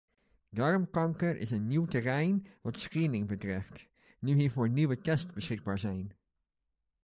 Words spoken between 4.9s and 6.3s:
tests beschikbaar zijn.